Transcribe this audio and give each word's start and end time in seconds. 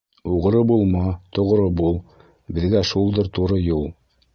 Уғры 0.35 0.61
булма, 0.71 1.03
тоғро 1.39 1.67
бул 1.83 2.01
-Беҙгә 2.01 2.87
шулдыр 2.95 3.35
туры 3.41 3.67
юл. 3.73 3.91